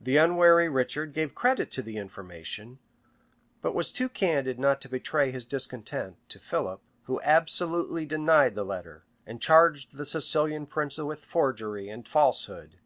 [0.00, 2.78] The unwary Richard gave credit to the information;
[3.60, 8.64] but was too candid not to betray his discontent to Philip, who absolutely denied the
[8.64, 12.76] letter, and charged the Sicilian prince with forgery and falsehood.